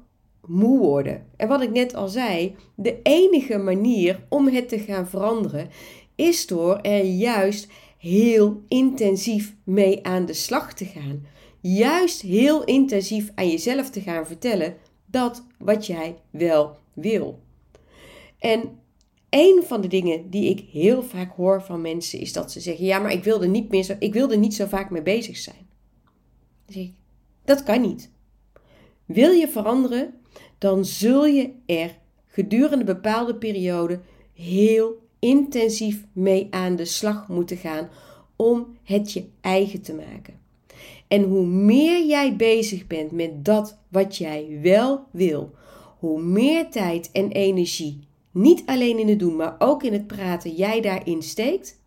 moe 0.47 0.79
worden. 0.79 1.27
En 1.37 1.49
wat 1.49 1.63
ik 1.63 1.71
net 1.71 1.95
al 1.95 2.09
zei, 2.09 2.57
de 2.75 2.99
enige 3.03 3.59
manier 3.59 4.21
om 4.29 4.49
het 4.49 4.69
te 4.69 4.79
gaan 4.79 5.09
veranderen 5.09 5.69
is 6.15 6.47
door 6.47 6.77
er 6.77 7.05
juist 7.05 7.69
heel 8.05 8.63
intensief 8.69 9.55
mee 9.65 10.07
aan 10.07 10.27
de 10.27 10.33
slag 10.33 10.75
te 10.75 10.85
gaan. 10.85 11.27
Juist 11.61 12.21
heel 12.21 12.65
intensief 12.65 13.31
aan 13.35 13.51
jezelf 13.51 13.91
te 13.91 14.01
gaan 14.01 14.27
vertellen 14.27 14.77
dat 15.07 15.47
wat 15.59 15.87
jij 15.87 16.17
wel 16.31 16.77
wil. 16.93 17.43
En 18.39 18.79
een 19.31 19.63
van 19.67 19.81
de 19.81 19.89
dingen 19.89 20.31
die 20.31 20.51
ik 20.51 20.69
heel 20.71 21.03
vaak 21.03 21.37
hoor 21.37 21.63
van 21.63 21.81
mensen 21.81 22.21
is 22.21 22.33
dat 22.33 22.53
ze 22.53 22.61
zeggen: 22.61 22.85
Ja, 22.85 22.99
maar 22.99 23.13
ik 23.13 23.25
wil 23.25 23.43
er 23.43 23.49
niet, 23.49 23.71
meer 23.71 23.83
zo, 23.83 23.97
ik 23.99 24.13
wil 24.13 24.31
er 24.31 24.39
niet 24.39 24.55
zo 24.55 24.67
vaak 24.67 24.91
mee 24.91 25.03
bezig 25.03 25.37
zijn. 25.37 25.67
Ik: 26.67 26.93
Dat 27.45 27.63
kan 27.63 27.81
niet. 27.81 28.11
Wil 29.05 29.31
je 29.31 29.49
veranderen, 29.49 30.15
dan 30.59 30.85
zul 30.85 31.27
je 31.27 31.53
er 31.67 31.99
gedurende 32.27 32.85
bepaalde 32.85 33.35
perioden 33.35 34.03
heel 34.33 35.04
intensief 35.25 36.05
mee 36.13 36.47
aan 36.51 36.77
de 36.77 36.85
slag 36.85 37.29
moeten 37.29 37.57
gaan 37.57 37.89
om 38.37 38.77
het 38.83 39.13
je 39.13 39.25
eigen 39.41 39.83
te 39.83 39.95
maken. 39.95 40.35
En 41.09 41.23
hoe 41.23 41.47
meer 41.47 42.07
jij 42.07 42.37
bezig 42.37 42.87
bent 42.87 43.11
met 43.11 43.45
dat 43.45 43.79
wat 43.89 44.17
jij 44.17 44.59
wel 44.63 45.05
wil, 45.11 45.51
hoe 45.99 46.23
meer 46.23 46.71
tijd 46.71 47.11
en 47.13 47.31
energie, 47.31 48.09
niet 48.31 48.63
alleen 48.67 48.99
in 48.99 49.09
het 49.09 49.19
doen, 49.19 49.37
maar 49.37 49.57
ook 49.59 49.83
in 49.83 49.93
het 49.93 50.07
praten, 50.07 50.55
jij 50.55 50.81
daarin 50.81 51.23
steekt, 51.23 51.81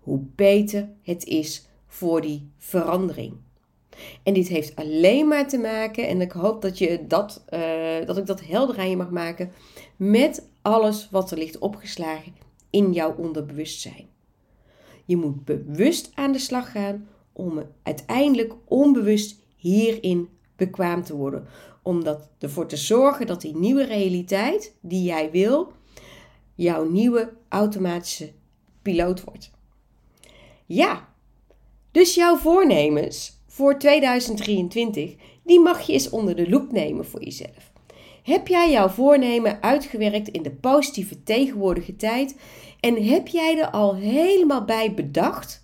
hoe 0.00 0.20
beter 0.34 0.88
het 1.02 1.24
is 1.24 1.66
voor 1.86 2.20
die 2.20 2.50
verandering. 2.58 3.34
En 4.22 4.34
dit 4.34 4.48
heeft 4.48 4.76
alleen 4.76 5.28
maar 5.28 5.48
te 5.48 5.58
maken, 5.58 6.08
en 6.08 6.20
ik 6.20 6.32
hoop 6.32 6.62
dat, 6.62 6.78
je 6.78 7.04
dat, 7.08 7.44
uh, 7.50 8.06
dat 8.06 8.16
ik 8.16 8.26
dat 8.26 8.44
helder 8.44 8.78
aan 8.78 8.90
je 8.90 8.96
mag 8.96 9.10
maken, 9.10 9.52
met 9.96 10.48
alles 10.62 11.08
wat 11.10 11.30
er 11.30 11.38
ligt 11.38 11.58
opgeslagen 11.58 12.42
in 12.72 12.92
jouw 12.92 13.14
onderbewustzijn. 13.16 14.08
Je 15.04 15.16
moet 15.16 15.44
bewust 15.44 16.10
aan 16.14 16.32
de 16.32 16.38
slag 16.38 16.70
gaan 16.72 17.08
om 17.32 17.62
uiteindelijk 17.82 18.54
onbewust 18.64 19.40
hierin 19.56 20.28
bekwaam 20.56 21.04
te 21.04 21.16
worden. 21.16 21.46
Om 21.82 22.04
dat, 22.04 22.30
ervoor 22.38 22.66
te 22.66 22.76
zorgen 22.76 23.26
dat 23.26 23.40
die 23.40 23.56
nieuwe 23.56 23.84
realiteit 23.84 24.74
die 24.80 25.02
jij 25.02 25.30
wil, 25.30 25.72
jouw 26.54 26.90
nieuwe 26.90 27.32
automatische 27.48 28.32
piloot 28.82 29.24
wordt. 29.24 29.50
Ja, 30.66 31.08
dus 31.90 32.14
jouw 32.14 32.36
voornemens 32.36 33.40
voor 33.46 33.78
2023, 33.78 35.14
die 35.44 35.60
mag 35.60 35.80
je 35.80 35.92
eens 35.92 36.10
onder 36.10 36.36
de 36.36 36.48
loep 36.48 36.72
nemen 36.72 37.06
voor 37.06 37.24
jezelf. 37.24 37.71
Heb 38.22 38.48
jij 38.48 38.70
jouw 38.70 38.88
voornemen 38.88 39.62
uitgewerkt 39.62 40.28
in 40.28 40.42
de 40.42 40.50
positieve 40.50 41.22
tegenwoordige 41.22 41.96
tijd 41.96 42.36
en 42.80 43.04
heb 43.04 43.28
jij 43.28 43.58
er 43.58 43.70
al 43.70 43.94
helemaal 43.94 44.64
bij 44.64 44.94
bedacht 44.94 45.62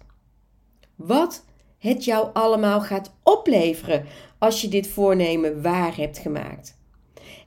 wat 0.94 1.44
het 1.78 2.04
jou 2.04 2.28
allemaal 2.32 2.80
gaat 2.80 3.14
opleveren 3.22 4.04
als 4.38 4.60
je 4.60 4.68
dit 4.68 4.86
voornemen 4.86 5.62
waar 5.62 5.96
hebt 5.96 6.18
gemaakt? 6.18 6.76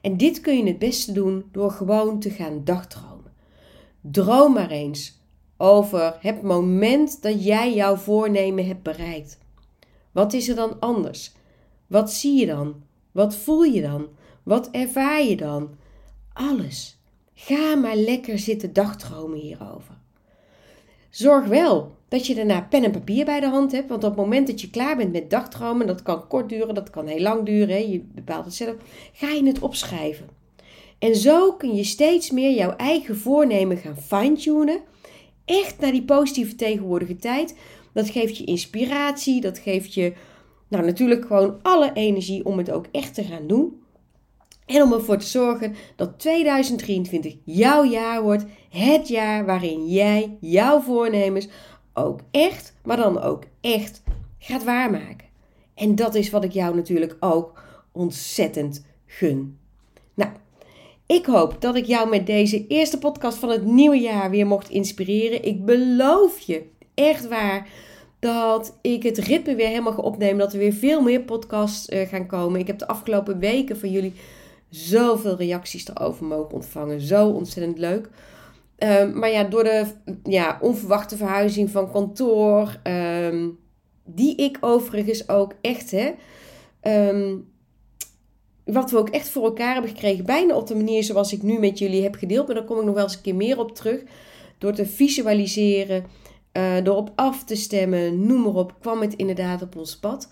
En 0.00 0.16
dit 0.16 0.40
kun 0.40 0.56
je 0.56 0.64
het 0.64 0.78
beste 0.78 1.12
doen 1.12 1.44
door 1.52 1.70
gewoon 1.70 2.20
te 2.20 2.30
gaan 2.30 2.64
dagdromen. 2.64 3.32
Droom 4.00 4.52
maar 4.52 4.70
eens 4.70 5.20
over 5.56 6.16
het 6.20 6.42
moment 6.42 7.22
dat 7.22 7.44
jij 7.44 7.74
jouw 7.74 7.96
voornemen 7.96 8.66
hebt 8.66 8.82
bereikt. 8.82 9.38
Wat 10.12 10.32
is 10.32 10.48
er 10.48 10.56
dan 10.56 10.80
anders? 10.80 11.32
Wat 11.86 12.12
zie 12.12 12.40
je 12.40 12.46
dan? 12.46 12.74
Wat 13.12 13.36
voel 13.36 13.62
je 13.62 13.82
dan? 13.82 14.08
Wat 14.42 14.70
ervaar 14.70 15.22
je 15.22 15.36
dan? 15.36 15.70
Alles. 16.32 16.98
Ga 17.34 17.74
maar 17.74 17.96
lekker 17.96 18.38
zitten 18.38 18.72
dagdromen 18.72 19.38
hierover. 19.38 19.94
Zorg 21.10 21.46
wel 21.46 21.96
dat 22.08 22.26
je 22.26 22.34
daarna 22.34 22.60
pen 22.60 22.84
en 22.84 22.90
papier 22.90 23.24
bij 23.24 23.40
de 23.40 23.46
hand 23.46 23.72
hebt. 23.72 23.88
Want 23.88 24.04
op 24.04 24.10
het 24.10 24.18
moment 24.18 24.46
dat 24.46 24.60
je 24.60 24.70
klaar 24.70 24.96
bent 24.96 25.12
met 25.12 25.30
dagdromen, 25.30 25.86
dat 25.86 26.02
kan 26.02 26.26
kort 26.26 26.48
duren, 26.48 26.74
dat 26.74 26.90
kan 26.90 27.06
heel 27.06 27.20
lang 27.20 27.44
duren, 27.46 27.90
je 27.90 28.04
bepaalt 28.14 28.44
het 28.44 28.54
zelf, 28.54 28.74
ga 29.12 29.28
je 29.28 29.46
het 29.46 29.58
opschrijven. 29.58 30.28
En 30.98 31.16
zo 31.16 31.52
kun 31.52 31.74
je 31.74 31.84
steeds 31.84 32.30
meer 32.30 32.54
jouw 32.54 32.76
eigen 32.76 33.16
voornemen 33.16 33.76
gaan 33.76 33.96
fine-tunen. 33.96 34.80
Echt 35.44 35.80
naar 35.80 35.92
die 35.92 36.04
positieve 36.04 36.54
tegenwoordige 36.54 37.16
tijd. 37.16 37.56
Dat 37.92 38.10
geeft 38.10 38.36
je 38.36 38.44
inspiratie, 38.44 39.40
dat 39.40 39.58
geeft 39.58 39.94
je 39.94 40.12
nou, 40.68 40.84
natuurlijk 40.84 41.26
gewoon 41.26 41.58
alle 41.62 41.90
energie 41.92 42.44
om 42.44 42.58
het 42.58 42.70
ook 42.70 42.86
echt 42.92 43.14
te 43.14 43.24
gaan 43.24 43.46
doen. 43.46 43.81
En 44.66 44.82
om 44.82 44.92
ervoor 44.92 45.16
te 45.16 45.26
zorgen 45.26 45.74
dat 45.96 46.18
2023 46.18 47.36
jouw 47.44 47.84
jaar 47.84 48.22
wordt. 48.22 48.44
Het 48.70 49.08
jaar 49.08 49.46
waarin 49.46 49.86
jij 49.88 50.36
jouw 50.40 50.80
voornemens 50.80 51.48
ook 51.94 52.20
echt, 52.30 52.74
maar 52.84 52.96
dan 52.96 53.22
ook 53.22 53.42
echt 53.60 54.02
gaat 54.38 54.64
waarmaken. 54.64 55.26
En 55.74 55.94
dat 55.94 56.14
is 56.14 56.30
wat 56.30 56.44
ik 56.44 56.52
jou 56.52 56.74
natuurlijk 56.74 57.16
ook 57.20 57.62
ontzettend 57.92 58.84
gun. 59.06 59.58
Nou, 60.14 60.30
ik 61.06 61.26
hoop 61.26 61.60
dat 61.60 61.76
ik 61.76 61.84
jou 61.84 62.08
met 62.08 62.26
deze 62.26 62.66
eerste 62.66 62.98
podcast 62.98 63.38
van 63.38 63.48
het 63.48 63.64
nieuwe 63.64 64.00
jaar 64.00 64.30
weer 64.30 64.46
mocht 64.46 64.70
inspireren. 64.70 65.44
Ik 65.44 65.64
beloof 65.64 66.38
je, 66.38 66.62
echt 66.94 67.28
waar, 67.28 67.68
dat 68.18 68.78
ik 68.80 69.02
het 69.02 69.18
ritme 69.18 69.54
weer 69.54 69.68
helemaal 69.68 69.92
ga 69.92 70.02
opnemen. 70.02 70.38
Dat 70.38 70.52
er 70.52 70.58
weer 70.58 70.72
veel 70.72 71.00
meer 71.00 71.20
podcasts 71.20 71.88
uh, 71.88 72.08
gaan 72.08 72.26
komen. 72.26 72.60
Ik 72.60 72.66
heb 72.66 72.78
de 72.78 72.86
afgelopen 72.86 73.38
weken 73.38 73.78
van 73.78 73.90
jullie 73.90 74.12
zoveel 74.72 75.36
reacties 75.36 75.88
erover 75.88 76.24
mogen 76.24 76.54
ontvangen. 76.54 77.00
Zo 77.00 77.28
ontzettend 77.28 77.78
leuk. 77.78 78.08
Um, 78.78 79.18
maar 79.18 79.30
ja, 79.30 79.44
door 79.44 79.64
de 79.64 79.86
ja, 80.24 80.58
onverwachte 80.60 81.16
verhuizing 81.16 81.70
van 81.70 81.90
kantoor, 81.90 82.80
um, 82.84 83.58
die 84.04 84.36
ik 84.36 84.58
overigens 84.60 85.28
ook 85.28 85.54
echt, 85.60 85.90
hè, 85.90 86.12
um, 87.10 87.50
wat 88.64 88.90
we 88.90 88.98
ook 88.98 89.08
echt 89.08 89.28
voor 89.28 89.44
elkaar 89.44 89.72
hebben 89.72 89.90
gekregen, 89.90 90.24
bijna 90.24 90.56
op 90.56 90.66
de 90.66 90.74
manier 90.74 91.04
zoals 91.04 91.32
ik 91.32 91.42
nu 91.42 91.58
met 91.58 91.78
jullie 91.78 92.02
heb 92.02 92.14
gedeeld, 92.14 92.46
maar 92.46 92.56
daar 92.56 92.64
kom 92.64 92.78
ik 92.78 92.84
nog 92.84 92.94
wel 92.94 93.04
eens 93.04 93.14
een 93.14 93.22
keer 93.22 93.34
meer 93.34 93.58
op 93.58 93.74
terug. 93.74 94.02
Door 94.58 94.72
te 94.72 94.86
visualiseren, 94.86 96.04
uh, 96.52 96.84
door 96.84 96.96
op 96.96 97.12
af 97.14 97.44
te 97.44 97.56
stemmen, 97.56 98.26
noem 98.26 98.42
maar 98.42 98.54
op, 98.54 98.74
kwam 98.80 99.00
het 99.00 99.14
inderdaad 99.14 99.62
op 99.62 99.76
ons 99.76 99.98
pad. 99.98 100.28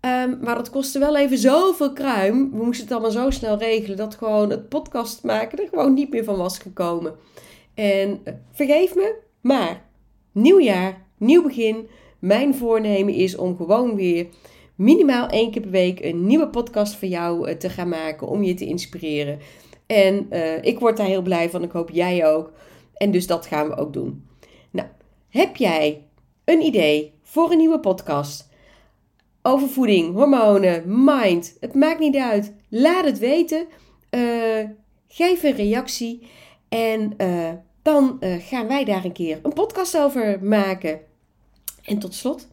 Um, 0.00 0.38
maar 0.42 0.54
dat 0.54 0.70
kostte 0.70 0.98
wel 0.98 1.16
even 1.16 1.38
zoveel 1.38 1.92
kruim. 1.92 2.50
We 2.50 2.64
moesten 2.64 2.84
het 2.84 2.92
allemaal 2.92 3.10
zo 3.10 3.30
snel 3.30 3.58
regelen 3.58 3.96
dat 3.96 4.14
gewoon 4.14 4.50
het 4.50 4.68
podcast 4.68 5.24
maken 5.24 5.58
er 5.58 5.68
gewoon 5.68 5.94
niet 5.94 6.10
meer 6.10 6.24
van 6.24 6.36
was 6.36 6.58
gekomen. 6.58 7.14
En 7.74 8.20
uh, 8.24 8.34
vergeef 8.52 8.94
me, 8.94 9.14
maar 9.40 9.84
nieuw 10.32 10.60
jaar, 10.60 11.06
nieuw 11.16 11.42
begin. 11.42 11.88
Mijn 12.18 12.54
voornemen 12.54 13.14
is 13.14 13.36
om 13.36 13.56
gewoon 13.56 13.94
weer 13.94 14.26
minimaal 14.74 15.28
één 15.28 15.50
keer 15.50 15.62
per 15.62 15.70
week 15.70 16.04
een 16.04 16.26
nieuwe 16.26 16.48
podcast 16.48 16.94
voor 16.94 17.08
jou 17.08 17.48
uh, 17.48 17.56
te 17.56 17.70
gaan 17.70 17.88
maken. 17.88 18.28
Om 18.28 18.42
je 18.42 18.54
te 18.54 18.66
inspireren. 18.66 19.38
En 19.86 20.26
uh, 20.30 20.64
ik 20.64 20.78
word 20.78 20.96
daar 20.96 21.06
heel 21.06 21.22
blij 21.22 21.50
van. 21.50 21.62
Ik 21.62 21.72
hoop 21.72 21.90
jij 21.90 22.26
ook. 22.26 22.52
En 22.94 23.10
dus 23.10 23.26
dat 23.26 23.46
gaan 23.46 23.68
we 23.68 23.76
ook 23.76 23.92
doen. 23.92 24.26
Nou, 24.70 24.88
heb 25.28 25.56
jij 25.56 26.04
een 26.44 26.60
idee 26.60 27.12
voor 27.22 27.50
een 27.50 27.58
nieuwe 27.58 27.80
podcast? 27.80 28.49
Over 29.42 29.68
voeding, 29.68 30.14
hormonen, 30.14 31.04
mind. 31.04 31.56
Het 31.60 31.74
maakt 31.74 31.98
niet 31.98 32.16
uit. 32.16 32.52
Laat 32.68 33.04
het 33.04 33.18
weten. 33.18 33.66
Uh, 34.10 34.64
geef 35.08 35.42
een 35.42 35.56
reactie. 35.56 36.28
En 36.68 37.14
uh, 37.18 37.48
dan 37.82 38.16
uh, 38.20 38.34
gaan 38.38 38.66
wij 38.66 38.84
daar 38.84 39.04
een 39.04 39.12
keer 39.12 39.38
een 39.42 39.52
podcast 39.52 39.98
over 39.98 40.38
maken. 40.42 41.00
En 41.84 41.98
tot 41.98 42.14
slot. 42.14 42.48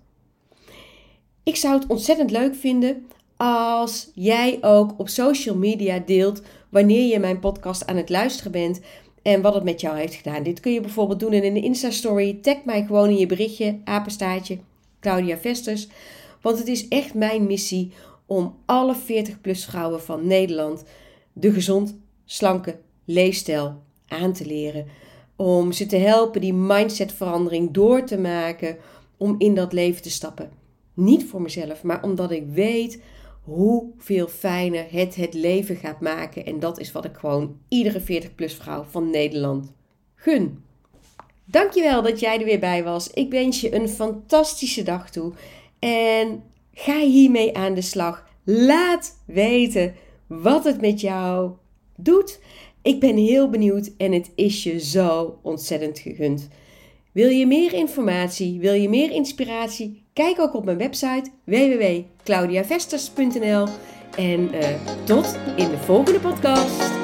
Ik 1.43 1.55
zou 1.55 1.79
het 1.79 1.87
ontzettend 1.87 2.31
leuk 2.31 2.55
vinden 2.55 3.07
als 3.37 4.11
jij 4.13 4.57
ook 4.61 4.93
op 4.97 5.09
social 5.09 5.55
media 5.55 5.99
deelt 5.99 6.41
wanneer 6.69 7.07
je 7.07 7.19
mijn 7.19 7.39
podcast 7.39 7.87
aan 7.87 7.95
het 7.97 8.09
luisteren 8.09 8.51
bent 8.51 8.81
en 9.21 9.41
wat 9.41 9.53
het 9.53 9.63
met 9.63 9.81
jou 9.81 9.97
heeft 9.97 10.13
gedaan. 10.13 10.43
Dit 10.43 10.59
kun 10.59 10.71
je 10.71 10.81
bijvoorbeeld 10.81 11.19
doen 11.19 11.33
in 11.33 11.43
een 11.43 11.63
Insta-story. 11.63 12.39
Tag 12.41 12.57
mij 12.65 12.83
gewoon 12.85 13.09
in 13.09 13.17
je 13.17 13.25
berichtje, 13.25 13.79
apenstaartje, 13.83 14.57
Claudia 14.99 15.37
Vesters. 15.37 15.87
Want 16.41 16.57
het 16.57 16.67
is 16.67 16.87
echt 16.87 17.13
mijn 17.13 17.45
missie 17.45 17.91
om 18.25 18.55
alle 18.65 18.95
40-plus 18.95 19.65
vrouwen 19.65 20.01
van 20.01 20.27
Nederland 20.27 20.83
de 21.33 21.51
gezond, 21.51 21.97
slanke 22.25 22.79
leefstijl 23.05 23.83
aan 24.07 24.33
te 24.33 24.45
leren. 24.45 24.87
Om 25.35 25.71
ze 25.71 25.85
te 25.85 25.97
helpen 25.97 26.41
die 26.41 26.53
mindsetverandering 26.53 27.71
door 27.71 28.03
te 28.03 28.17
maken 28.17 28.77
om 29.17 29.35
in 29.37 29.55
dat 29.55 29.73
leven 29.73 30.01
te 30.01 30.09
stappen. 30.09 30.49
Niet 30.93 31.25
voor 31.25 31.41
mezelf, 31.41 31.83
maar 31.83 32.03
omdat 32.03 32.31
ik 32.31 32.43
weet 32.47 33.01
hoeveel 33.43 34.27
fijner 34.27 34.85
het 34.91 35.15
het 35.15 35.33
leven 35.33 35.75
gaat 35.75 36.01
maken. 36.01 36.45
En 36.45 36.59
dat 36.59 36.79
is 36.79 36.91
wat 36.91 37.05
ik 37.05 37.17
gewoon 37.17 37.57
iedere 37.67 38.01
40-plus 38.01 38.53
vrouw 38.53 38.83
van 38.83 39.09
Nederland 39.09 39.71
gun. 40.15 40.63
Dankjewel 41.45 42.01
dat 42.01 42.19
jij 42.19 42.39
er 42.39 42.45
weer 42.45 42.59
bij 42.59 42.83
was. 42.83 43.09
Ik 43.09 43.31
wens 43.31 43.61
je 43.61 43.75
een 43.75 43.89
fantastische 43.89 44.83
dag 44.83 45.09
toe. 45.09 45.33
En 45.87 46.43
ga 46.73 46.99
hiermee 46.99 47.57
aan 47.57 47.73
de 47.73 47.81
slag. 47.81 48.27
Laat 48.43 49.23
weten 49.25 49.95
wat 50.27 50.63
het 50.63 50.81
met 50.81 51.01
jou 51.01 51.51
doet. 51.95 52.39
Ik 52.81 52.99
ben 52.99 53.17
heel 53.17 53.49
benieuwd 53.49 53.91
en 53.97 54.11
het 54.11 54.31
is 54.35 54.63
je 54.63 54.79
zo 54.79 55.39
ontzettend 55.41 55.99
gegund. 55.99 56.47
Wil 57.11 57.29
je 57.29 57.47
meer 57.47 57.73
informatie? 57.73 58.59
Wil 58.59 58.73
je 58.73 58.89
meer 58.89 59.11
inspiratie? 59.11 60.03
Kijk 60.13 60.39
ook 60.39 60.53
op 60.53 60.65
mijn 60.65 60.77
website 60.77 61.29
www.claudiavesters.nl 61.43 63.67
en 64.17 64.55
uh, 64.55 64.67
tot 65.03 65.37
in 65.55 65.69
de 65.69 65.77
volgende 65.77 66.19
podcast. 66.19 66.96